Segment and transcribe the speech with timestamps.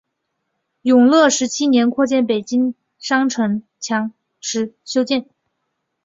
[0.81, 2.73] 永乐十七年扩建北京
[3.07, 5.29] 南城墙时修建。